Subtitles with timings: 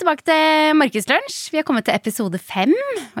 [0.00, 1.34] Velkommen tilbake til Markedslunsj.
[1.52, 2.70] Vi har kommet til episode fem.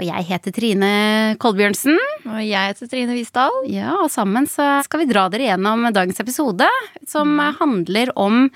[0.00, 0.92] jeg heter Trine
[1.36, 1.98] Kolbjørnsen.
[2.24, 3.52] Og jeg heter Trine Visdal.
[3.68, 6.64] Ja, og sammen så skal vi dra dere gjennom dagens episode,
[7.04, 8.46] som handler om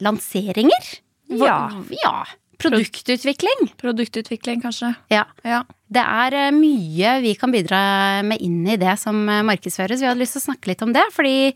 [0.00, 0.88] lanseringer.
[1.36, 1.58] Ja.
[1.92, 2.14] ja.
[2.60, 3.70] Produktutvikling.
[3.80, 4.94] Produktutvikling, kanskje.
[5.12, 5.24] Ja.
[5.46, 5.62] Ja.
[5.94, 7.78] Det er eh, mye vi kan bidra
[8.26, 10.00] med inn i det som eh, markedsføres.
[10.02, 11.52] Vi hadde lyst til å snakke litt om det, fordi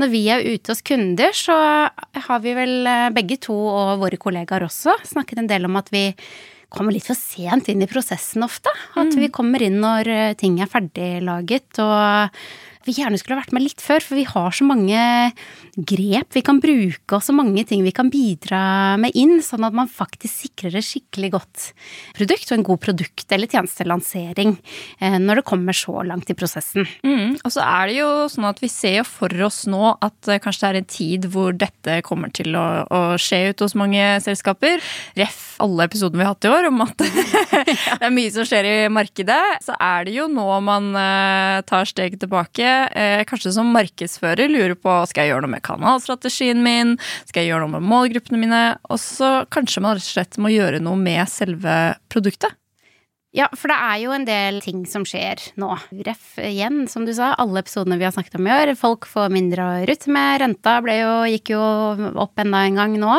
[0.00, 1.58] når vi er ute hos kunder, så
[2.28, 5.92] har vi vel eh, begge to og våre kollegaer også snakket en del om at
[5.92, 6.08] vi
[6.72, 8.72] kommer litt for sent inn i prosessen ofte.
[8.96, 10.08] At vi kommer inn når
[10.40, 12.38] ting er ferdiglaget og
[12.88, 15.02] vi gjerne skulle ha vært med litt før, for vi har så mange
[15.72, 19.76] grep vi kan bruke, og så mange ting vi kan bidra med inn, sånn at
[19.76, 21.68] man faktisk sikrer et skikkelig godt
[22.18, 24.56] produkt og en god produkt- eller tjenestelansering
[25.00, 26.86] eh, når det kommer så langt i prosessen.
[27.06, 27.38] Mm.
[27.40, 30.40] Og så er det jo sånn at vi ser jo for oss nå at eh,
[30.42, 34.04] kanskje det er en tid hvor dette kommer til å, å skje ut hos mange
[34.24, 34.82] selskaper.
[35.18, 38.68] Ref alle episodene vi har hatt i år om at det er mye som skjer
[38.68, 39.40] i markedet.
[39.64, 42.71] Så er det jo nå man eh, tar steget tilbake.
[42.92, 46.96] Eh, kanskje som markedsfører lurer på skal jeg gjøre noe med kanalstrategien min,
[47.28, 48.62] skal jeg gjøre noe med målgruppene mine?
[48.92, 51.78] Og så kanskje man rett og slett må gjøre noe med selve
[52.12, 52.56] produktet.
[53.32, 55.70] Ja, for det er jo en del ting som skjer nå.
[56.04, 58.72] Ref igjen, som du sa, alle episodene vi har snakket om i år.
[58.76, 60.42] Folk får mindre å rutte med.
[60.42, 61.60] Renta jo, gikk jo
[62.20, 63.14] opp enda en gang nå.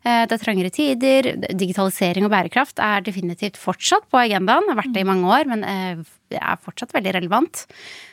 [0.00, 1.28] Eh, Det er trangere tider.
[1.52, 4.64] Digitalisering og bærekraft er definitivt fortsatt på agendaen.
[4.72, 6.00] Har vært det i mange år, men eh,
[6.32, 7.66] det er fortsatt veldig relevant.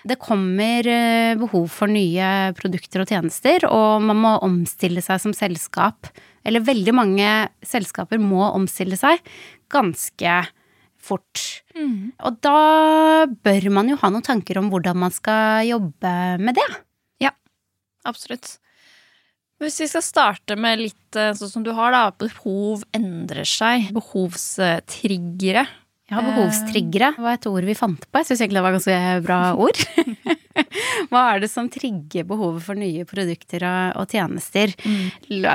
[0.04, 5.32] Det kommer eh, behov for nye produkter og tjenester, og man må omstille seg som
[5.32, 6.12] selskap.
[6.44, 7.32] Eller veldig mange
[7.64, 9.24] selskaper må omstille seg
[9.72, 10.42] ganske
[11.08, 11.44] fort.
[12.28, 16.70] Og da bør man jo ha noen tanker om hvordan man skal jobbe med det.
[17.24, 17.34] Ja,
[18.08, 18.58] Absolutt.
[19.58, 22.12] Hvis vi skal starte med litt eh, sånn som du har, da.
[22.22, 23.90] Behov endrer seg.
[23.96, 25.66] Behovstriggere.
[26.08, 28.22] Ja, behovstriggere var et ord vi fant på.
[28.22, 29.82] Jeg syns egentlig det var ganske bra ord.
[31.12, 34.28] Hva er det som trigger behovet for nye produkter og, tjenester?
[34.28, 34.74] tjenester?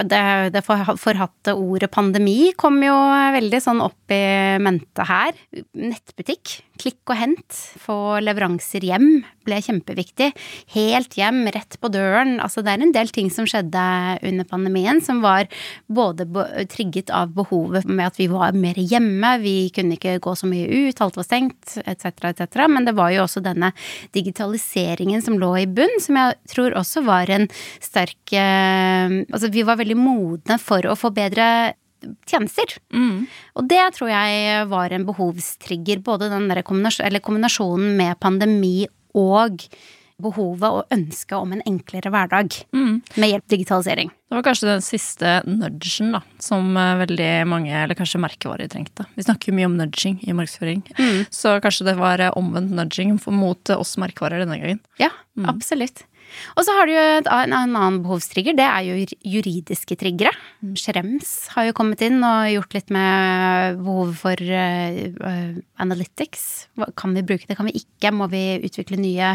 [0.08, 2.94] Det, det forhatte ordet pandemi kom jo
[3.36, 5.36] veldig sånn opp i mente her.
[5.78, 10.30] Nettbutikk, klikk og hent, få leveranser hjem ble kjempeviktig.
[10.74, 12.36] Helt hjem, rett på døren.
[12.42, 13.82] Altså det er en del ting som skjedde
[14.22, 15.48] under pandemien som var
[15.90, 16.26] både
[16.70, 20.68] trigget av behovet med at vi var mer hjemme, vi kunne ikke gå så mye
[20.68, 22.66] ut, alt var stengt, etc., etc.
[22.70, 23.72] Men det var jo også denne
[24.14, 24.91] digitaliseringen
[25.22, 27.48] som lå i bunn, som jeg tror også var en
[27.80, 31.74] sterk eh, Altså vi var veldig modne for å få bedre
[32.26, 32.76] tjenester.
[32.92, 33.26] Mm.
[33.56, 39.66] Og det tror jeg var en behovstrigger, både den der kombinasjonen med pandemi og
[40.22, 43.02] behovet og ønsket om en enklere hverdag Mm.
[43.16, 44.10] med hjelp digitalisering.
[44.32, 49.04] Det var kanskje den siste nudgen da, som eh, veldig mange, eller kanskje merkevarer, trengte.
[49.16, 50.82] Vi snakker jo mye om nudging i markedsføring,
[51.30, 54.80] så kanskje det var eh, omvendt nudging mot eh, oss merkevarer denne gangen.
[55.02, 55.10] Ja,
[55.48, 56.04] absolutt.
[56.56, 60.32] Og så har du jo en annen behovstrigger, det er jo juridiske triggere.
[60.78, 66.44] Schrems har jo kommet inn og gjort litt med behovet for eh, analytics.
[66.98, 68.12] Kan vi bruke det, kan vi ikke?
[68.14, 69.34] Må vi utvikle nye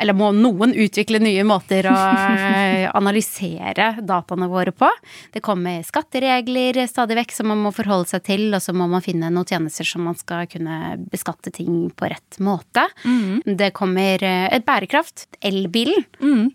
[0.00, 4.88] Eller må noen utvikle nye måter å eh, analysere dataene våre på?
[5.34, 9.04] Det kommer skatteregler stadig vekk som man må forholde seg til, og så må man
[9.04, 12.86] finne noen tjenester som man skal kunne beskatte ting på rett måte.
[13.44, 15.26] Det kommer et bærekraft.
[15.44, 16.04] Elbilen.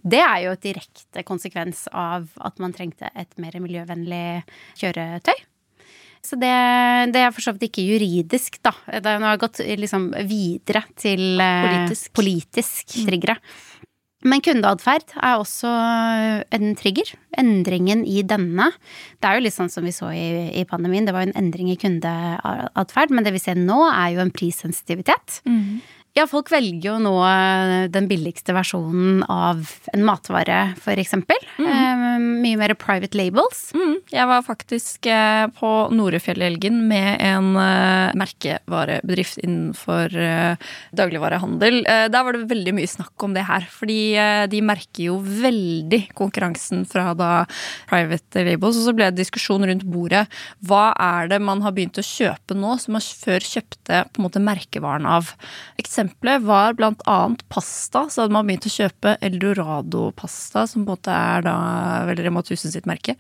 [0.04, 4.44] Det er jo et direkte konsekvens av at man trengte et mer miljøvennlig
[4.80, 5.38] kjøretøy.
[6.26, 6.54] Så det,
[7.14, 8.72] det er for så vidt ikke juridisk, da.
[8.90, 12.12] Det har gått liksom videre til eh, Politisk.
[12.18, 13.38] politisk triggere.
[14.26, 17.12] Men kundeatferd er også en trigger.
[17.38, 18.72] Endringen i denne.
[19.22, 21.38] Det er jo litt sånn som vi så i, i pandemien, det var jo en
[21.44, 23.14] endring i kundeatferd.
[23.14, 25.44] Men det vi ser nå, er jo en prissensitivitet.
[26.16, 31.42] Ja, folk velger jo nå eh, den billigste versjonen av en matvare, for eksempel.
[31.60, 33.74] Eh, mye mer private labels.
[33.76, 33.98] Mm.
[34.14, 35.10] Jeg var faktisk
[35.60, 41.82] på Norefjell i helgen med en eh, merkevarebedrift innenfor eh, dagligvarehandel.
[41.84, 45.20] Eh, der var det veldig mye snakk om det her, fordi eh, de merker jo
[45.20, 47.34] veldig konkurransen fra da
[47.92, 48.80] private labels.
[48.80, 50.24] Og så ble det diskusjon rundt bordet.
[50.64, 54.30] Hva er det man har begynt å kjøpe nå, som man før kjøpte på en
[54.30, 55.36] måte merkevaren av?
[56.06, 56.76] Eksempelet var
[57.06, 58.08] annet pasta.
[58.10, 61.56] Så hadde man begynt å kjøpe Eldorado-pasta, som på en måte er da
[62.08, 63.16] vel Rema 1000 sitt merke.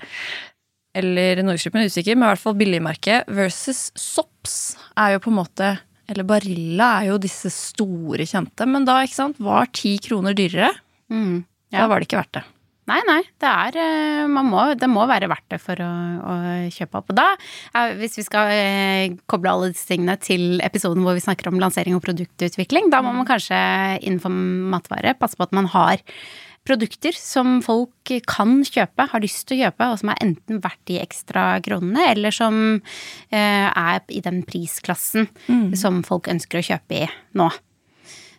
[0.95, 3.23] Eller Norgesgruppen er usikker, men i hvert fall billigmerke.
[3.27, 5.73] Versus Sops er jo på en måte
[6.07, 8.67] Eller Barilla er jo disse store kjente.
[8.69, 10.69] Men da, sant, var ti kroner dyrere.
[11.09, 11.41] Mm.
[11.73, 12.43] Da var det ikke verdt det.
[12.85, 13.21] Nei, nei.
[13.41, 15.91] Det er eh, man må, Det må være verdt det for å,
[16.21, 16.35] å
[16.73, 17.11] kjøpe opp.
[17.13, 17.27] Og da,
[17.97, 21.97] hvis vi skal eh, koble alle disse tingene til episoden hvor vi snakker om lansering
[21.97, 23.57] og produktutvikling, da må man kanskje
[24.01, 24.33] innenfor
[24.75, 26.03] matvare passe på at man har
[26.65, 30.81] produkter som folk kan kjøpe, har lyst til å kjøpe, og som er enten verdt
[30.89, 32.57] de ekstra kronene, eller som
[33.29, 35.75] eh, er i den prisklassen mm.
[35.77, 37.51] som folk ønsker å kjøpe i nå.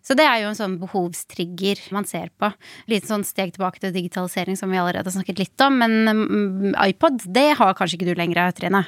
[0.07, 2.53] Så det er jo en sånn behovstrigger man ser på.
[2.91, 6.77] Litt sånn steg tilbake til digitalisering som vi allerede har snakket litt om, men mm,
[6.87, 8.85] iPod, det har kanskje ikke du lenger, Trine?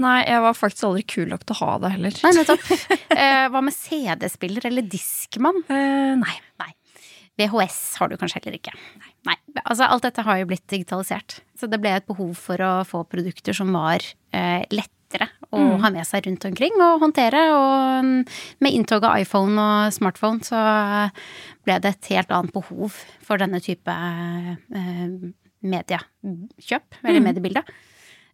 [0.00, 2.20] Nei, jeg var faktisk aldri kul nok til å ha det heller.
[2.24, 2.68] Nei, nettopp.
[3.16, 5.64] Eh, hva med CD-spiller eller Diskmann?
[5.68, 6.36] Eh, nei.
[6.60, 6.70] nei.
[7.40, 8.72] VHS har du kanskje heller ikke.
[9.00, 9.12] Nei.
[9.28, 9.36] nei.
[9.64, 11.40] Altså, alt dette har jo blitt digitalisert.
[11.56, 14.04] Så det ble et behov for å få produkter som var
[14.36, 15.82] eh, lett lettere å mm.
[15.82, 17.42] ha med seg rundt omkring og håndtere.
[17.54, 20.60] Og med inntog av iPhone og smartphone så
[21.66, 22.94] ble det et helt annet behov
[23.26, 25.30] for denne type eh,
[25.60, 27.26] mediekjøp, eller mm.
[27.26, 27.64] mediebilde.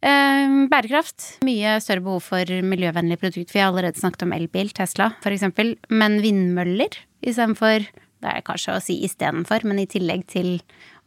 [0.06, 1.38] Eh, bærekraft.
[1.46, 3.56] Mye større behov for miljøvennlige produkter.
[3.56, 5.49] Vi har allerede snakket om elbil, Tesla f.eks.
[5.88, 10.55] Men vindmøller istedenfor Det er kanskje å si istedenfor, men i tillegg til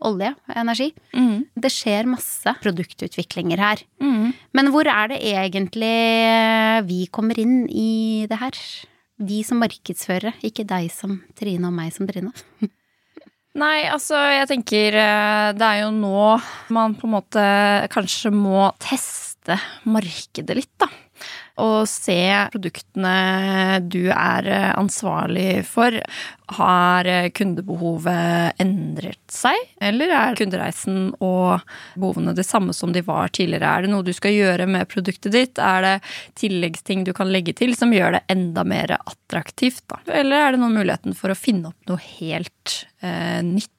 [0.05, 0.89] olje energi.
[1.13, 1.47] Mm.
[1.59, 3.83] Det skjer masse produktutviklinger her.
[4.01, 4.31] Mm.
[4.55, 5.95] Men hvor er det egentlig
[6.89, 8.59] vi kommer inn i det her?
[9.19, 12.31] Vi som markedsførere, ikke deg som Trine og meg som Trine.
[13.59, 16.37] Nei, altså jeg tenker eh, det er jo nå
[16.71, 17.45] man på en måte
[17.91, 19.57] kanskje må teste
[19.89, 20.87] markedet litt, da
[21.59, 22.19] og se
[22.53, 25.95] produktene du er eh, ansvarlig for.
[26.57, 31.59] Har eh, kundebehovet endret seg, eller er kundereisen og
[31.99, 33.69] behovene det samme som de var tidligere?
[33.69, 35.61] Er det noe du skal gjøre med produktet ditt?
[35.61, 35.95] Er det
[36.39, 39.83] tilleggsting du kan legge til som gjør det enda mer attraktivt?
[39.91, 40.01] Da?
[40.21, 43.73] Eller er det noen muligheten for å finne opp noe helt eh, nytt?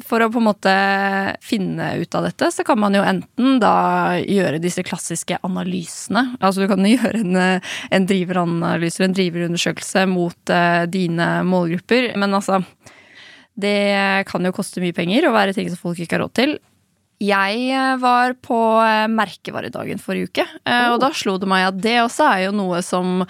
[0.00, 0.72] For å på en måte
[1.44, 6.38] finne ut av dette, så kan man jo enten da gjøre disse klassiske analysene.
[6.40, 7.38] Altså du kan gjøre en,
[7.92, 12.14] en driveranalyse, en driverundersøkelse mot uh, dine målgrupper.
[12.16, 12.62] Men altså
[13.52, 16.56] Det kan jo koste mye penger og være ting som folk ikke har råd til.
[17.22, 21.78] Jeg eh, var på eh, merkevaredagen forrige uke, eh, og da slo det meg at
[21.82, 23.22] det også er jo noe som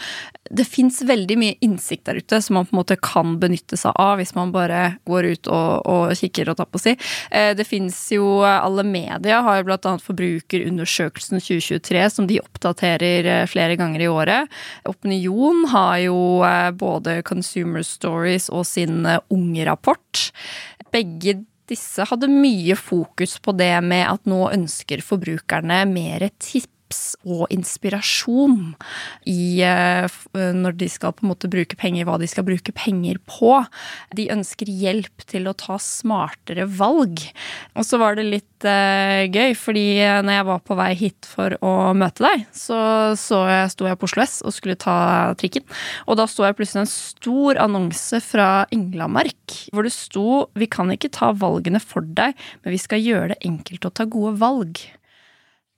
[0.52, 3.92] Det fins veldig mye innsikt der ute som man på en måte kan benytte seg
[4.00, 6.92] av hvis man bare går ut og, og kikker og tar på si.
[7.30, 14.04] Det fins jo Alle media har jo annet Forbrukerundersøkelsen 2023 som de oppdaterer flere ganger
[14.04, 14.52] i året.
[14.88, 16.18] Opinion har jo
[16.76, 20.28] både Consumer Stories og sin unge-rapport.
[20.92, 21.40] Begge
[21.72, 26.28] disse hadde mye fokus på det med at nå ønsker forbrukerne mer
[26.92, 28.74] tips og inspirasjon
[29.28, 33.18] i eh, når de skal på en måte bruke penger, hva de skal bruke penger
[33.26, 33.64] på.
[34.14, 37.22] De ønsker hjelp til å ta smartere valg.
[37.76, 39.86] Og så var det litt uh, gøy, fordi
[40.24, 42.78] når jeg var på vei hit for å møte deg, så,
[43.18, 45.64] så jeg, sto jeg på Oslo S og skulle ta trikken.
[46.06, 50.90] Og da så jeg plutselig en stor annonse fra Englamark hvor det sto 'Vi kan
[50.92, 54.82] ikke ta valgene for deg, men vi skal gjøre det enkelt å ta gode valg'.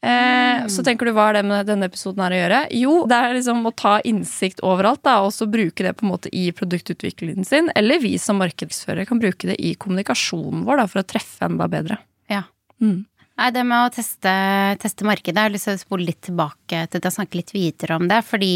[0.04, 2.60] Eh, så tenker du hva er det med denne episoden her å gjøre?
[2.76, 6.12] Jo, det er liksom å ta innsikt overalt, da, og så bruke det på en
[6.12, 7.70] måte i produktutviklingen sin.
[7.78, 11.70] Eller vi som markedsfører kan bruke det i kommunikasjonen vår da, for å treffe enda
[11.73, 11.99] bedre.
[12.32, 12.44] Ja.
[12.84, 13.06] Mm.
[13.34, 14.34] Nei, det med å teste,
[14.82, 17.54] teste markedet, jeg har lyst til å spole litt tilbake til det og snakke litt
[17.56, 18.20] videre om det.
[18.28, 18.54] Fordi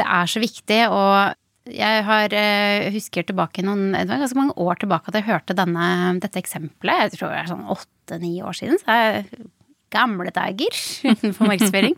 [0.00, 4.56] det er så viktig, og jeg har, eh, husker tilbake noen, det var ganske mange
[4.56, 7.04] år tilbake at jeg hørte denne, dette eksempelet.
[7.04, 8.80] Jeg tror det er sånn åtte-ni år siden.
[8.80, 9.50] så jeg
[9.92, 10.76] gamle dager
[11.36, 11.96] for markedsføring.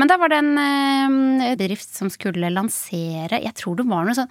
[0.00, 4.18] Men da var det en uh, bedrift som skulle lansere Jeg tror det var noe
[4.18, 4.30] sånn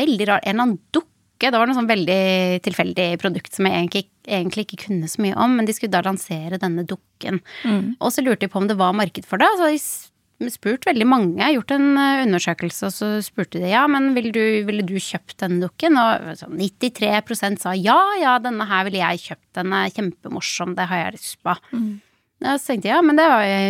[0.00, 1.12] veldig rar En eller annen dukke.
[1.36, 5.36] Det var noe sånn veldig tilfeldig produkt som jeg egentlig, egentlig, ikke kunne så mye
[5.36, 5.56] om.
[5.58, 7.42] Men de skulle da lansere denne dukken.
[7.64, 7.96] Mm.
[8.00, 9.50] Og så lurte de på om det var marked for det.
[9.60, 14.10] Så de spurt veldig mange, gjort en eh, undersøkelse, og så spurte de ja, men
[14.16, 15.96] ville du, ville du kjøpt denne dukken?
[15.96, 21.04] Og 93% sa ja, ja, denne her ville jeg kjøpt, den er kjempemorsom, det har
[21.04, 21.56] jeg lyst på.
[21.72, 21.94] Mm.
[22.44, 23.26] Ja, så tenkte jeg ja, men det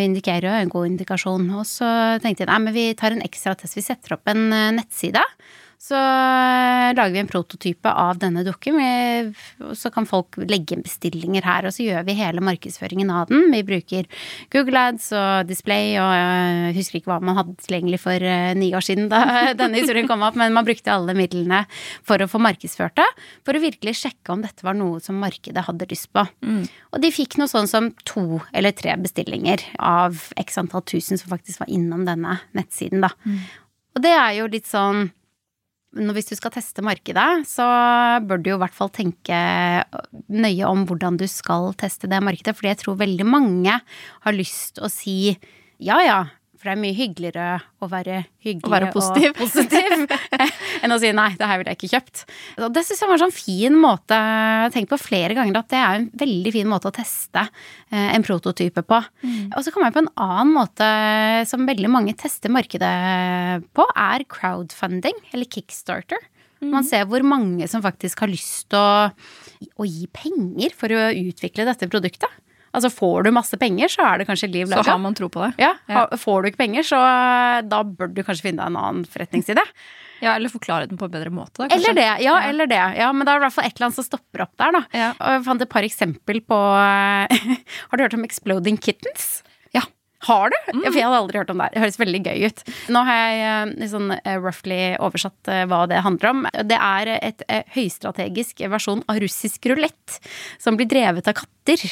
[0.08, 1.46] indikerer jo en god indikasjon.
[1.54, 1.88] Og så
[2.22, 3.78] tenkte jeg nei, men vi tar en ekstra test.
[3.78, 5.22] Vi setter opp en eh, nettside.
[5.78, 8.78] Så eh, lager vi en prototype av denne dukken.
[9.76, 13.50] Så kan folk legge inn bestillinger her, og så gjør vi hele markedsføringen av den.
[13.52, 14.08] Vi bruker
[14.54, 18.70] Google Ads og Display, og jeg husker ikke hva man hadde tilgjengelig for eh, ni
[18.76, 19.22] år siden da
[19.60, 21.64] denne historien kom opp, men man brukte alle midlene
[22.06, 23.08] for å få markedsført det.
[23.46, 26.24] For å virkelig sjekke om dette var noe som markedet hadde lyst på.
[26.40, 26.64] Mm.
[26.96, 31.30] Og de fikk noe sånn som to eller tre bestillinger av x antall tusen som
[31.32, 33.12] faktisk var innom denne nettsiden, da.
[33.28, 33.44] Mm.
[33.96, 35.06] Og det er jo litt sånn
[35.96, 37.66] hvis du skal teste markedet, så
[38.26, 39.36] bør du jo i hvert fall tenke
[40.28, 42.56] nøye om hvordan du skal teste det markedet.
[42.56, 45.36] Fordi jeg tror veldig mange har lyst å si
[45.82, 46.18] ja ja,
[46.56, 47.46] for det er mye hyggeligere
[47.84, 51.74] å være hyggelig å være positiv, og positiv enn å si nei, det her ville
[51.74, 52.22] jeg ikke kjøpt.
[52.66, 54.20] Og det syns jeg var en sånn fin måte
[54.74, 58.24] Tenk på flere ganger at det er en veldig fin måte å teste eh, en
[58.26, 59.00] prototype på.
[59.22, 59.52] Mm.
[59.52, 60.88] Og så kommer jeg på en annen måte
[61.48, 62.94] som veldig mange tester markedet
[63.76, 66.20] på, er crowdfunding, eller kickstarter.
[66.62, 66.72] Mm.
[66.72, 69.10] Man ser hvor mange som faktisk har lyst til å,
[69.76, 72.42] å gi penger for å utvikle dette produktet.
[72.76, 74.84] Altså får du masse penger, så er det kanskje liv laga.
[74.84, 75.54] Så har man tro på det.
[75.62, 76.06] Ja, ja.
[76.20, 76.98] Får du ikke penger, så
[77.66, 79.64] da bør du kanskje finne deg en annen forretningside.
[80.24, 81.58] Ja, Eller forklare den på en bedre måte.
[81.60, 82.78] Da, eller det, ja, ja, eller det.
[82.96, 84.80] Ja, Men det er i hvert fall et eller annet som stopper opp der, da.
[84.96, 85.08] Ja.
[85.12, 86.56] Og jeg fant et par eksempel på
[87.90, 89.26] Har du hørt om Exploding Kittens?
[90.26, 90.56] Har du?
[90.74, 90.84] Mm.
[90.84, 91.68] For jeg hadde aldri hørt om det.
[91.74, 92.62] Det høres veldig gøy ut.
[92.94, 96.44] Nå har jeg sånn roughly oversatt eh, hva det handler om.
[96.66, 100.18] Det er et høystrategisk versjon av russisk rulett
[100.62, 101.82] som blir drevet av katter.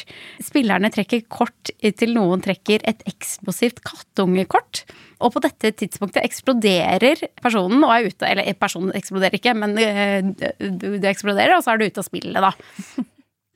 [0.43, 4.85] Spillerne trekker kort til noen trekker et eksplosivt kattungekort.
[5.23, 11.11] Og på dette tidspunktet eksploderer personen og er ute Eller personen eksploderer ikke, men det
[11.11, 13.05] eksploderer, og så er du ute og spiller, da.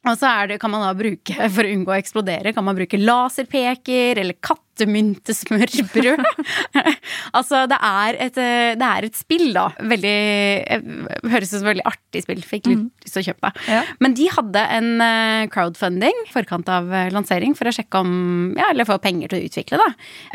[0.07, 2.99] Og så det, kan man da bruke, for å unngå å eksplodere, kan man bruke
[2.99, 6.23] laserpeker eller kattemyntesmørbrød.
[7.37, 8.39] altså, det er, et,
[8.79, 9.67] det er et spill, da.
[9.91, 10.15] Veldig
[11.29, 12.43] Høres ut som et veldig artig spill.
[12.47, 12.89] Fikk litt mm.
[13.03, 13.51] lyst til å kjøpe.
[13.67, 13.81] Ja.
[13.99, 18.13] Men de hadde en eh, crowdfunding i forkant av eh, lansering for å sjekke om
[18.59, 19.89] Ja, eller få penger til å utvikle, da.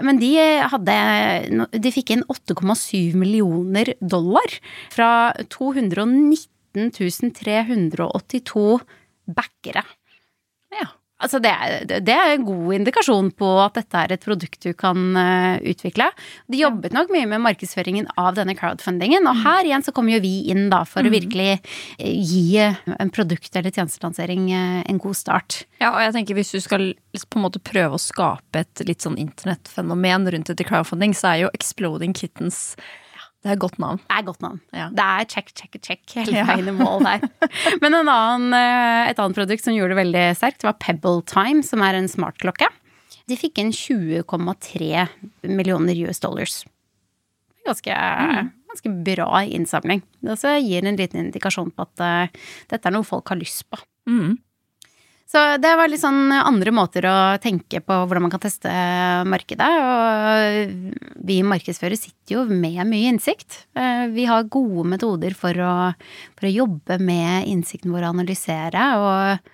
[0.04, 0.32] Men de
[0.70, 0.94] hadde
[1.80, 4.58] De fikk inn 8,7 millioner dollar
[4.92, 8.66] fra 219 382
[9.26, 9.84] backere.
[10.74, 10.90] Ja.
[11.24, 11.52] Altså det,
[12.04, 16.08] det, er en god indikasjon på at dette er et produkt du kan uh, utvikle.
[16.50, 20.24] De jobbet nok mye med markedsføringen av denne crowdfundingen, og her igjen så kommer jo
[20.24, 21.08] vi inn da for mm.
[21.08, 25.62] å virkelig uh, gi en produkt- eller tjenestelansering en god start.
[25.78, 29.06] Ja, og jeg tenker hvis du skal på en måte prøve å skape et litt
[29.06, 32.74] sånn internettfenomen rundt dette crowdfunding, så er jo Exploding Kittens
[33.44, 33.98] det er et godt navn.
[34.00, 34.60] Det er et godt navn.
[34.72, 34.86] Ja.
[34.88, 37.26] Det er check, check, check hele veien i mål der.
[37.82, 41.84] Men annen, eh, et annet produkt som gjorde det veldig sterkt, var Pebble Time, som
[41.84, 42.70] er en smartklokke.
[43.28, 45.04] De fikk inn 20,3
[45.52, 46.62] millioner US dollars.
[47.68, 48.48] Ganske, mm.
[48.72, 50.00] ganske bra innsamling.
[50.24, 53.80] Det gir en liten indikasjon på at uh, dette er noe folk har lyst på.
[54.08, 54.38] Mm.
[55.34, 58.70] Så det var litt sånn andre måter å tenke på hvordan man kan teste
[59.26, 59.66] markedet.
[59.66, 63.64] Og vi markedsførere sitter jo med mye innsikt.
[63.74, 65.72] Eh, vi har gode metoder for å,
[66.38, 68.86] for å jobbe med innsikten vår og analysere.
[69.02, 69.50] Og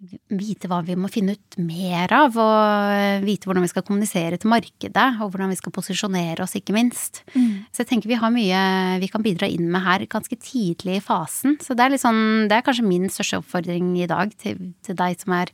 [0.00, 4.50] vite hva vi må finne ut mer av, og vite hvordan vi skal kommunisere til
[4.52, 7.22] markedet, og hvordan vi skal posisjonere oss, ikke minst.
[7.34, 7.68] Mm.
[7.68, 8.62] Så jeg tenker vi har mye
[9.02, 11.58] vi kan bidra inn med her ganske tidlig i fasen.
[11.60, 15.20] Så det er, sånn, det er kanskje min største oppfordring i dag til, til deg
[15.20, 15.52] som er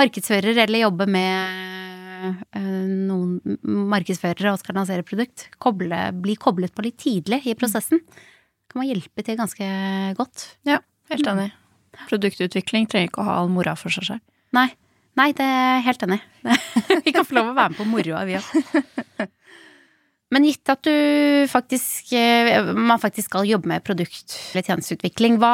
[0.00, 3.58] markedsfører eller jobber med øh, noen
[3.94, 5.48] markedsførere og skal lansere produkt.
[5.62, 8.02] Koble, bli koblet på litt tidlig i prosessen.
[8.70, 9.68] Kan man hjelpe til ganske
[10.18, 10.48] godt.
[10.66, 10.82] Ja,
[11.12, 11.52] helt enig.
[11.52, 11.60] Mm.
[12.08, 14.24] Produktutvikling trenger ikke å ha all mora for seg selv.
[14.56, 14.70] Nei.
[15.14, 16.16] Nei, det er jeg helt enig
[17.06, 19.28] Vi kan få lov å være med på moroa, vi òg.
[20.34, 20.94] Men gitt at du
[21.46, 25.52] faktisk, eh, man faktisk skal jobbe med produkt- eller tjenesteutvikling, hva,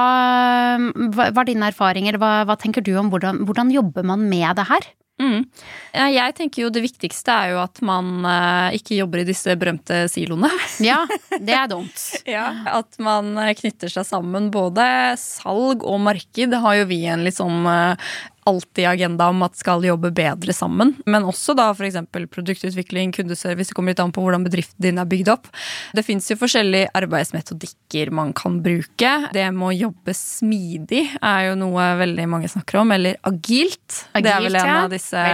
[1.13, 2.17] hva hva er dine erfaringer?
[2.23, 4.89] hva, hva tenker du om hvordan, hvordan jobber man med det her?
[5.21, 5.45] Mm.
[5.93, 10.07] Jeg tenker jo det viktigste er jo at man uh, ikke jobber i disse berømte
[10.13, 10.49] siloene.
[10.91, 11.03] Ja,
[11.37, 12.01] det er dumt.
[12.29, 14.49] ja, At man knytter seg sammen.
[14.55, 14.85] Både
[15.21, 18.11] salg og marked har jo vi en litt sånn uh,
[18.49, 20.95] alltid agenda om at skal jobbe bedre sammen.
[21.07, 21.99] Men også da f.eks.
[22.11, 23.71] produktutvikling, kundeservice.
[23.71, 25.51] Det kommer litt an på hvordan bedriften din er bygd opp.
[25.97, 29.13] Det fins jo forskjellige arbeidsmetodikker man kan bruke.
[29.35, 32.95] Det med å jobbe smidig er jo noe veldig mange snakker om.
[32.97, 34.05] Eller agilt.
[34.15, 34.79] agilt det er vel en ja.
[34.85, 35.25] av disse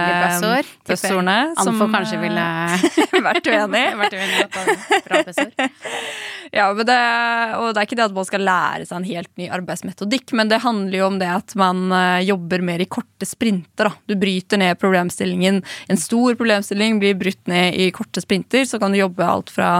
[0.87, 1.37] buzzordene.
[1.63, 2.47] Som kanskje ville
[3.29, 3.85] vært uenig.
[5.27, 5.55] buzzord.
[6.55, 6.97] Ja, det,
[7.57, 10.51] og det er ikke det at man skal lære seg en helt ny arbeidsmetodikk, men
[10.51, 13.89] det handler jo om det at man eh, jobber mer i korte sprinter.
[13.89, 13.93] Da.
[14.07, 15.61] Du bryter ned problemstillingen.
[15.91, 19.71] En stor problemstilling blir brutt ned i korte sprinter, så kan du jobbe alt fra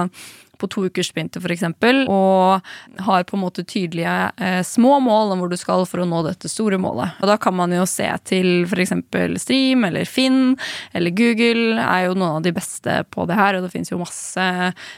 [0.60, 1.66] på to ukers sprinter f.eks.,
[2.08, 6.08] og har på en måte tydelige eh, små mål om hvor du skal for å
[6.10, 7.18] nå dette store målet.
[7.22, 8.96] Og Da kan man jo se til f.eks.
[9.42, 10.58] Stream eller Finn
[10.96, 14.00] eller Google er jo noen av de beste på det her, og det fins jo
[14.02, 14.48] masse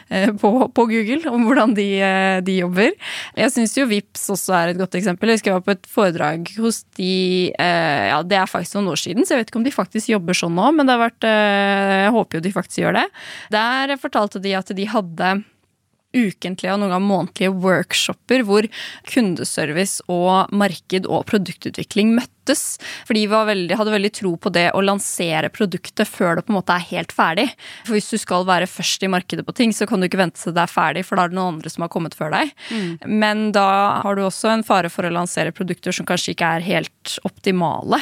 [0.09, 2.95] eh, på, på, Google om hvordan de, eh, de jobber.
[3.37, 5.31] Jeg syns jo Vips også er et godt eksempel.
[5.31, 7.13] Jeg husker jeg var på et foredrag hos de
[7.53, 10.11] eh, ja, Det er faktisk noen år siden, så jeg vet ikke om de faktisk
[10.13, 13.07] jobber sånn nå, men det har vært, eh, jeg håper jo de faktisk gjør det.
[13.53, 15.33] Der fortalte de at de hadde
[16.15, 18.67] ukentlige og noen ganger månedlige workshoper hvor
[19.11, 22.35] kundeservice og marked og produktutvikling møttes.
[23.07, 26.59] Fordi vi veldig, hadde veldig tro på det å lansere produktet før det på en
[26.59, 27.47] måte er helt ferdig.
[27.85, 30.41] For hvis du skal være først i markedet på ting, så kan du ikke vente
[30.41, 32.53] til det er ferdig, for da er det noen andre som har kommet før deg.
[32.69, 32.91] Mm.
[33.21, 33.67] Men da
[34.03, 38.01] har du også en fare for å lansere produkter som kanskje ikke er helt optimale.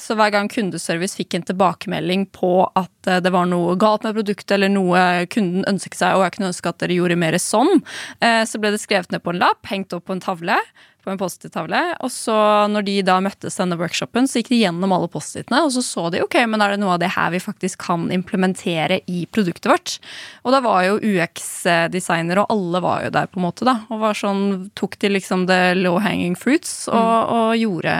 [0.00, 4.16] Så hver gang kundeservice fikk en tilbakemelding på at eh, det var noe galt med
[4.18, 7.80] produktet, eller noe kunden ønsket seg, og jeg kunne ønske at dere gjorde mer sånn.
[8.24, 10.58] Eh, så ble det skrevet ned på en lapp, hengt opp på en tavle
[11.04, 11.80] på en Post-It-tavle.
[12.04, 12.34] Og så
[12.72, 16.08] når de da møttes denne workshopen, så gikk de gjennom alle Post-It-ene, og så så
[16.14, 19.70] de ok, men er det noe av det her vi faktisk kan implementere i produktet
[19.70, 19.98] vårt?
[20.44, 23.78] Og da var jo UX-designer, og alle var jo der, på en måte, da.
[23.92, 27.36] Og var sånn, tok de liksom the low hanging fruits og, mm.
[27.36, 27.94] og gjorde,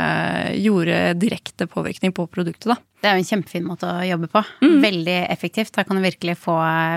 [0.64, 2.80] gjorde direkte påvirkning på produktet, da.
[3.04, 4.40] Det er jo en kjempefin måte å jobbe på.
[4.64, 4.78] Mm.
[4.80, 5.75] Veldig effektivt.
[5.76, 6.54] Her kan du virkelig få,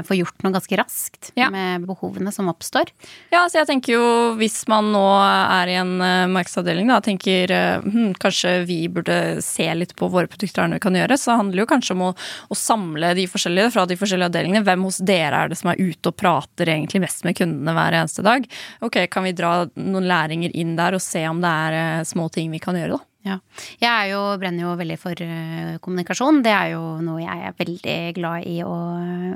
[0.07, 1.49] få gjort noe ganske raskt ja.
[1.51, 2.93] med behovene som oppstår.
[3.33, 4.05] Ja, så jeg tenker jo
[4.39, 7.51] hvis man nå er i en uh, markedsavdeling da, tenker
[7.83, 11.65] hm, kanskje vi burde se litt på våre produkter vi kan gjøre, så handler det
[11.65, 12.13] jo kanskje om å,
[12.47, 14.63] å, samle de forskjellige fra de forskjellige avdelingene.
[14.63, 17.99] Hvem hos dere er det som er ute og prater egentlig mest med kundene hver
[17.99, 18.47] eneste dag?
[18.87, 22.31] Ok, kan vi dra noen læringer inn der og se om det er uh, små
[22.31, 23.11] ting vi kan gjøre, da?
[23.27, 23.37] Ja.
[23.81, 26.41] Jeg jo, brenner jo veldig for uh, kommunikasjon.
[26.45, 28.75] Det er jo noe jeg er veldig glad i å,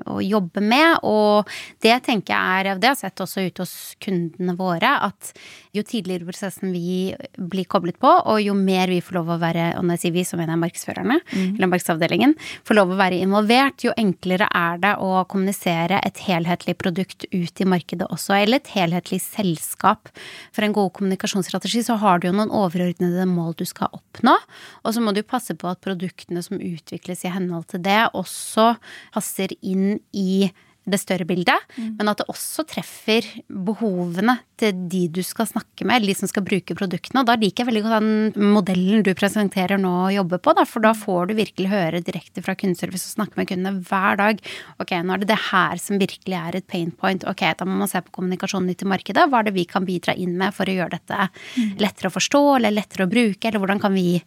[0.08, 1.02] å, jobbe med.
[1.08, 1.50] Og
[1.84, 5.34] det tenker jeg er Det har jeg sett også ute hos kundene våre, at
[5.76, 9.72] jo tidligere prosessen vi blir koblet på, og jo mer vi får lov å være,
[9.80, 11.54] og når jeg sier vi, så mener jeg markedsførerne, mm.
[11.56, 12.36] eller markedsavdelingen,
[12.68, 17.64] får lov å være involvert, jo enklere er det å kommunisere et helhetlig produkt ut
[17.64, 20.12] i markedet også, eller et helhetlig selskap.
[20.52, 24.36] For en god kommunikasjonsstrategi så har du jo noen overordnede mål du skal oppnå,
[24.84, 28.76] og så må du passe på at produktene som utvikles i henhold til det, også
[29.16, 30.52] passer inn i
[30.92, 31.96] det større bildet, mm.
[32.00, 36.30] men at det også treffer behovene til de du skal snakke med, eller de som
[36.30, 37.24] skal bruke produktene.
[37.24, 40.66] Og da liker jeg veldig godt den modellen du presenterer nå å jobbe på, da,
[40.70, 44.44] for da får du virkelig høre direkte fra kundeservice og snakke med kundene hver dag.
[44.84, 47.26] Ok, nå er det det her som virkelig er et pain point.
[47.30, 49.28] Ok, da må man se på kommunikasjonen ut i markedet.
[49.32, 51.78] Hva er det vi kan bidra inn med for å gjøre dette mm.
[51.82, 54.20] lettere å forstå eller lettere å bruke, eller hvordan kan vi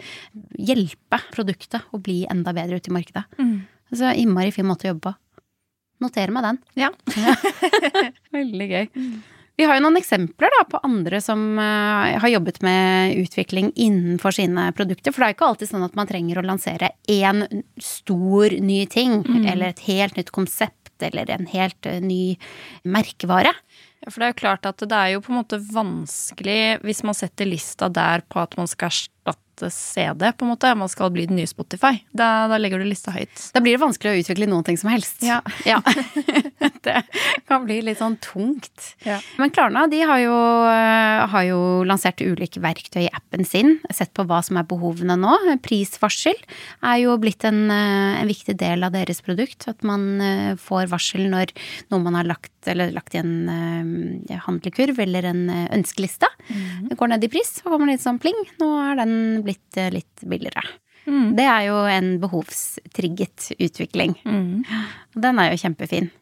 [0.58, 3.24] hjelpe produktet å bli enda bedre ute i markedet.
[3.38, 3.54] Mm.
[3.92, 5.18] Altså innmari fin måte å jobbe på.
[6.04, 6.60] Notere meg den.
[6.84, 6.90] Ja.
[8.36, 8.84] Veldig gøy.
[9.54, 14.34] Vi har jo noen eksempler da, på andre som uh, har jobbet med utvikling innenfor
[14.34, 15.14] sine produkter.
[15.14, 17.44] For det er jo ikke alltid sånn at man trenger å lansere én
[17.78, 19.20] stor ny ting.
[19.22, 19.44] Mm.
[19.52, 22.34] Eller et helt nytt konsept eller en helt uh, ny
[22.82, 23.54] merkevare.
[24.02, 27.04] Ja, for det er jo klart at det er jo på en måte vanskelig hvis
[27.06, 30.70] man setter lista der på at man skal erstatte CD, på en måte.
[30.74, 31.98] Man skal bli den nye Spotify.
[32.12, 33.32] Da, da, legger du lista høyt.
[33.54, 35.22] Da blir det vanskelig å utvikle noen ting som helst.
[35.24, 35.40] Ja.
[35.68, 35.80] ja.
[36.86, 37.02] det
[37.48, 38.94] kan bli litt sånn tungt.
[39.06, 39.20] Ja.
[39.40, 40.36] Men Klarna de har jo,
[40.70, 43.78] eh, har jo, lansert ulike verktøy i appen sin.
[43.94, 45.36] Sett på hva som er behovene nå.
[45.64, 46.38] Prisvarsel
[46.82, 49.68] er jo blitt en, eh, en viktig del av deres produkt.
[49.70, 51.54] At man eh, får varsel når
[51.92, 56.28] noe man har lagt, lagt i en handlekurv eller en ønskeliste.
[56.48, 56.88] Mm.
[56.88, 58.38] Det går ned i pris, så kommer det litt sånn pling.
[58.60, 60.64] Nå er den blitt eh, litt billigere.
[61.04, 61.34] Mm.
[61.36, 64.16] Det er jo en behovstrigget utvikling.
[64.24, 64.64] Mm.
[65.20, 66.12] Den er jo kjempefin.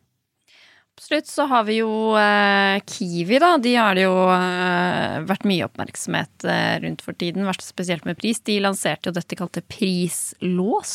[1.02, 1.26] Absolutt.
[1.26, 3.54] Så har vi jo eh, Kiwi, da.
[3.58, 8.18] De har det jo eh, vært mye oppmerksomhet eh, rundt for tiden, vært spesielt med
[8.20, 8.42] pris.
[8.44, 10.92] De lanserte jo dette kalte prislås,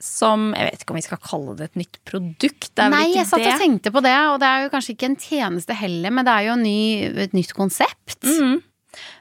[0.00, 2.70] som Jeg vet ikke om vi skal kalle det et nytt produkt.
[2.70, 5.10] Det er Nei, jeg satt og tenkte på det, og det er jo kanskje ikke
[5.10, 6.80] en tjeneste heller, men det er jo ny,
[7.26, 8.20] et nytt konsept.
[8.22, 8.60] Mm.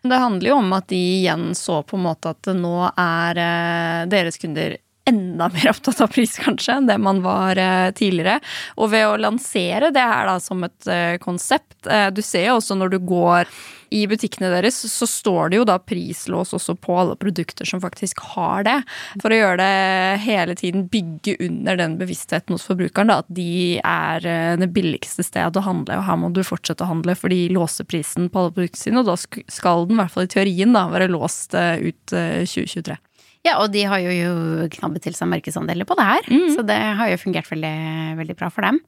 [0.03, 4.01] Det handler jo om at de igjen så på en måte at nå er eh,
[4.11, 4.77] deres kunder
[5.09, 8.39] enda mer opptatt av pris, kanskje, enn det man var eh, tidligere.
[8.79, 11.73] Og ved å lansere det her da som et eh, konsept
[12.15, 13.49] Du ser jo også når du går
[13.93, 18.21] i butikkene deres så står det jo da prislås også på alle produkter som faktisk
[18.33, 18.75] har det.
[19.21, 23.79] For å gjøre det hele tiden bygge under den bevisstheten hos forbrukeren, da, at de
[23.79, 27.33] er eh, det billigste stedet å handle, og her må du fortsette å handle, for
[27.33, 29.17] de låser prisen på alle produktene sine, og da
[29.53, 32.97] skal den i hvert fall i teorien da være låst eh, ut 2023.
[33.45, 36.47] Ja, og de har jo knabbet til seg markedsandeler på det her, mm.
[36.55, 37.75] så det har jo fungert veldig,
[38.17, 38.81] veldig bra for dem.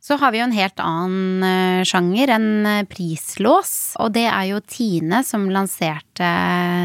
[0.00, 4.46] Så har vi jo en helt annen uh, sjanger enn uh, prislås, og det er
[4.48, 6.28] jo Tine som lanserte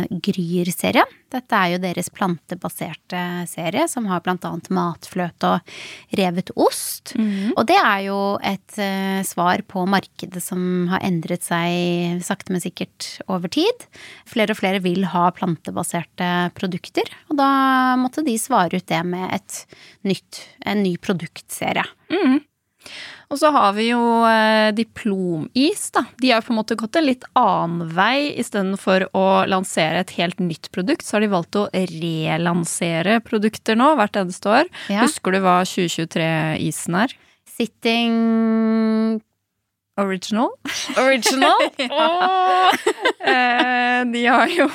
[0.10, 1.08] Gryr-serien.
[1.32, 5.74] Dette er jo deres plantebaserte serie, som har blant annet matfløte og
[6.20, 7.16] revet ost.
[7.20, 7.56] Mm.
[7.56, 8.78] Og det er jo et
[9.28, 13.88] svar på markedet som har endret seg sakte, men sikkert over tid.
[14.32, 17.52] Flere og flere vil ha plantebaserte produkter, og da
[18.00, 19.62] måtte de svare ut det med et
[20.08, 21.84] nytt, en ny produktserie.
[22.14, 22.40] Mm.
[23.34, 26.06] Og så har vi jo eh, diplomis, da.
[26.22, 28.32] De har på en måte gått en litt annen vei.
[28.38, 33.96] Istedenfor å lansere et helt nytt produkt, så har de valgt å relansere produkter nå
[34.00, 34.74] hvert eneste år.
[34.94, 35.06] Ja.
[35.06, 37.16] Husker du hva 2023-isen er?
[37.56, 38.16] Sitting
[39.98, 40.50] Original.
[41.00, 41.62] Original?
[43.26, 44.66] Eh, de har jo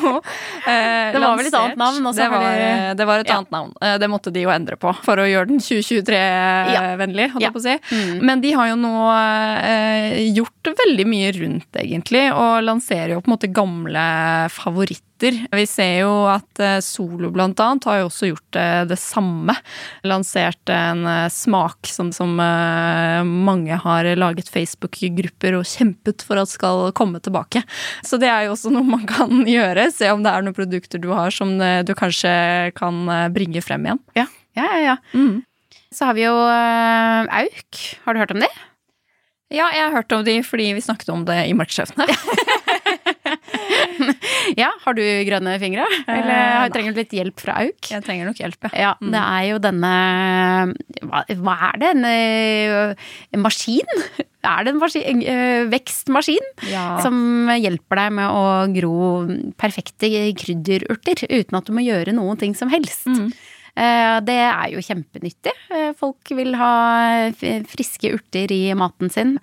[0.66, 3.36] eh, Det var vel et annet navn, Også, det var, de- det var et Ja.
[3.36, 3.74] annet navn.
[3.82, 7.52] Eh, Det måtte de jo endre på for å gjøre den 2023-vennlig, holdt Ja.
[7.60, 7.76] si.
[7.94, 8.22] Mm.
[8.24, 8.94] Men de har jo nå
[9.60, 15.04] eh, gjort veldig mye rundt, egentlig, og lanserer jo på en måte gamle favoritter.
[15.22, 19.54] Vi ser jo at eh, Solo annet har jo også gjort eh, det samme.
[20.06, 26.90] Lansert en eh, smak som, som mange har laget Facebook-grupper og kjempet for at skal
[26.96, 27.62] komme tilbake.
[28.06, 29.90] Så det er jo også noe man kan gjøre.
[29.94, 32.32] Se om det er noen produkter du har som du kanskje
[32.78, 33.04] kan
[33.34, 34.02] bringe frem igjen.
[34.16, 34.26] Ja,
[34.58, 34.96] ja, ja.
[35.12, 35.42] Mm.
[35.90, 37.84] Så har vi jo Auk.
[38.04, 38.50] Har du hørt om det?
[39.50, 42.06] Ja, jeg har hørt om de fordi vi snakket om det i Markedssjefene.
[44.60, 45.86] Ja, Har du grønne fingre?
[46.06, 47.90] Eller Eh, trenger du litt hjelp fra Auk?
[47.90, 48.70] Jeg trenger nok hjelp, ja.
[48.84, 49.10] Ja, Mm.
[49.14, 49.92] det er jo denne
[51.08, 51.90] Hva, hva er det?
[51.96, 52.94] En, eh,
[53.34, 53.88] en maskin?
[54.42, 56.46] Er det en maskin, en vekstmaskin?
[56.70, 56.84] Ja.
[57.04, 59.26] Som hjelper deg med å gro
[59.60, 60.08] perfekte
[60.40, 63.04] krydderurter uten at du må gjøre noen ting som helst.
[63.04, 63.26] Mm.
[63.76, 65.52] Eh, Det er jo kjempenyttig.
[65.70, 66.72] Eh, Folk vil ha
[67.68, 69.36] friske urter i maten sin.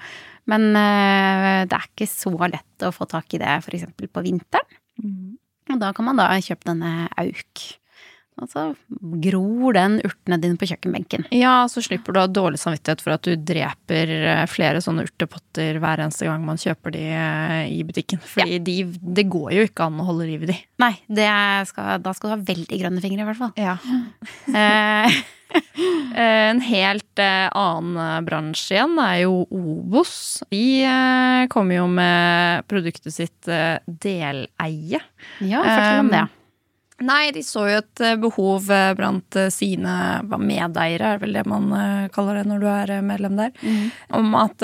[0.50, 3.86] Men eh, det er ikke så lett å få tak i det f.eks.
[4.10, 4.66] på vinteren.
[5.02, 5.36] Mm.
[5.74, 7.68] Og da kan man da kjøpe denne auk.
[8.38, 8.64] Og så
[9.24, 11.26] gror den urtene dine på kjøkkenbenken.
[11.34, 15.08] Ja, så slipper du å ha dårlig samvittighet for at du dreper eh, flere sånne
[15.08, 18.22] urtepotter hver eneste gang man kjøper de eh, i butikken.
[18.22, 18.76] Fordi de,
[19.18, 20.60] det går jo ikke an å holde liv i de.
[20.84, 21.32] Nei, det
[21.72, 23.58] skal, da skal du ha veldig grønne fingre, i hvert fall.
[23.58, 23.80] Ja.
[26.18, 30.42] Eh, En helt eh, annen bransje igjen er jo Obos.
[30.50, 35.02] De eh, kommer jo med produktet sitt eh, deleie.
[35.40, 36.24] ja, fortell om det.
[37.06, 39.92] Nei, de så jo et eh, behov eh, blant eh, sine
[40.26, 41.70] medeiere, er vel det man
[42.14, 43.52] kaller det når du er medlem der.
[44.18, 44.64] Om at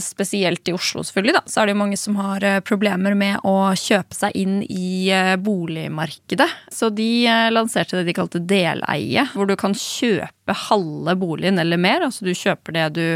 [0.00, 3.72] spesielt i Oslo selvfølgelig da, så er det jo mange som har problemer med å
[3.76, 5.12] kjøpe seg inn i
[5.42, 6.48] boligmarkedet.
[6.72, 12.06] Så de lanserte det de kalte deleie, hvor du kan kjøpe halve boligen eller mer.
[12.08, 13.06] Altså du kjøper det du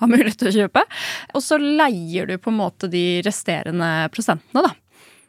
[0.00, 0.86] har mulighet til å kjøpe,
[1.34, 4.76] og så leier du på en måte de resterende prosentene, da.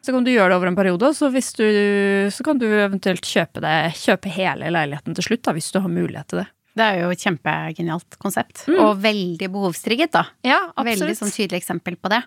[0.03, 3.63] Så kan du gjøre det over en periode, og så, så kan du eventuelt kjøpe,
[3.63, 6.49] det, kjøpe hele leiligheten til slutt, da, hvis du har mulighet til det.
[6.73, 8.63] Det er jo et kjempegenialt konsept.
[8.65, 8.79] Mm.
[8.81, 10.23] Og veldig behovstrigget, da.
[10.45, 11.03] Ja, absolutt.
[11.03, 12.23] Veldig sånn tydelig eksempel på det.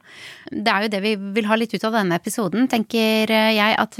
[0.54, 3.74] Det er jo det vi vil ha litt ut av denne episoden, tenker jeg.
[3.82, 3.98] At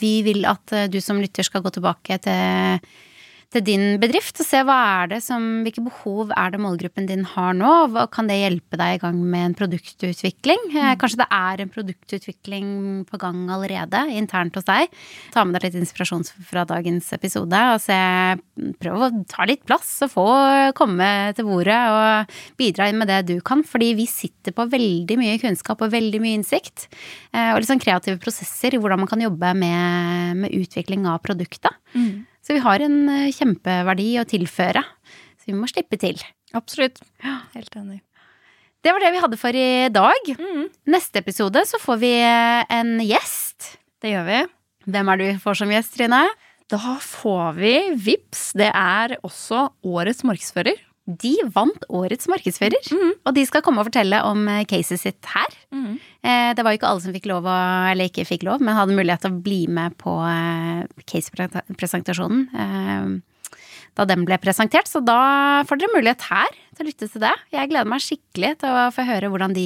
[0.00, 2.82] vi vil at du som lytter skal gå tilbake til,
[3.54, 7.22] til din bedrift og se hva er det som, hvilke behov er det målgruppen din
[7.30, 7.72] har nå.
[7.94, 10.64] Hva kan det hjelpe deg i gang med en produktutvikling?
[10.74, 10.96] Mm.
[11.00, 12.68] Kanskje det er en produktutvikling
[13.08, 14.90] på gang allerede internt hos deg.
[15.34, 17.98] Ta med deg litt inspirasjon fra dagens episode og se,
[18.82, 20.28] prøv å ta litt plass og få
[20.76, 23.64] komme til bordet og bidra inn med det du kan.
[23.66, 26.88] Fordi vi sitter på veldig mye kunnskap og veldig mye innsikt.
[27.32, 31.22] eh, Og litt sånn kreative prosesser i hvordan man kan jobbe med, med utvikling av
[31.22, 31.72] produktet.
[31.94, 32.26] Mm.
[32.46, 34.84] Så vi har en eh, kjempeverdi å tilføre.
[35.42, 36.20] Så vi må slippe til.
[36.54, 37.00] Absolutt.
[37.56, 38.00] Helt enig.
[38.86, 40.28] Det var det vi hadde for i dag.
[40.38, 40.68] Mm.
[40.94, 43.72] Neste episode så får vi eh, en gjest.
[43.98, 44.42] Det gjør vi.
[44.86, 46.22] Hvem er du får som gjest, Trine?
[46.70, 48.44] Da får vi VIPS.
[48.62, 50.78] Det er også årets markedsfører.
[51.06, 53.12] De vant Årets markedsfører, Mm.
[53.24, 55.46] og de skal komme og fortelle om eh, caset sitt her.
[55.72, 55.98] Mm.
[56.26, 59.20] Det var jo ikke alle som fikk lov, eller ikke fikk lov, men hadde mulighet
[59.22, 63.22] til å bli med på eh, case-presentasjonen
[63.96, 64.88] da den ble presentert.
[64.90, 67.30] Så da får dere mulighet her til å lytte til det.
[67.54, 69.64] Jeg gleder meg skikkelig til å få høre hvordan de,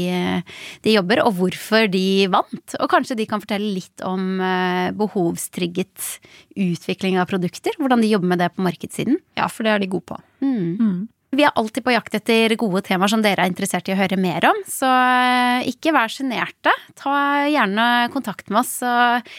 [0.87, 2.77] de jobber, og hvorfor de vant.
[2.79, 7.75] Og kanskje de kan fortelle litt om behovstrygget behovstrigget utvikling av produkter.
[7.81, 9.19] Hvordan de jobber med det på markedssiden.
[9.39, 10.21] Ja, for det er de gode på.
[10.45, 10.77] Mm.
[10.79, 11.01] Mm.
[11.41, 14.19] Vi er alltid på jakt etter gode temaer som dere er interessert i å høre
[14.21, 16.75] mer om, så eh, ikke vær sjenerte.
[17.01, 17.15] Ta
[17.49, 19.31] gjerne kontakt med oss og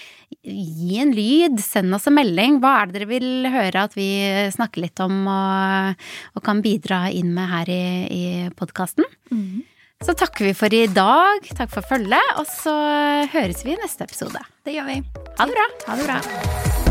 [0.42, 2.58] gi en lyd, send oss en melding.
[2.64, 4.10] Hva er det dere vil høre at vi
[4.56, 8.24] snakker litt om og, og kan bidra inn med her i, i
[8.58, 9.06] podkasten?
[9.30, 9.62] Mm.
[10.02, 11.46] Så takker vi for i dag.
[11.54, 12.74] Takk for følget, og så
[13.36, 14.42] høres vi i neste episode.
[14.66, 15.04] Det gjør vi.
[15.38, 15.70] Ha det bra.
[15.92, 16.91] Ha det bra.